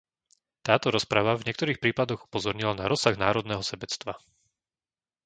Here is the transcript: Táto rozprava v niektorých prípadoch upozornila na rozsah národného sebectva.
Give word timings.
Táto 0.67 0.87
rozprava 0.95 1.33
v 1.37 1.45
niektorých 1.47 1.77
prípadoch 1.83 2.25
upozornila 2.27 2.73
na 2.77 2.85
rozsah 2.91 3.13
národného 3.25 3.61
sebectva. 3.71 4.13